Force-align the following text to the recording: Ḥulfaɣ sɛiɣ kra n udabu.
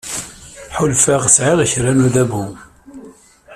Ḥulfaɣ 0.77 1.23
sɛiɣ 1.35 1.59
kra 1.71 1.91
n 1.93 2.05
udabu. 2.05 2.45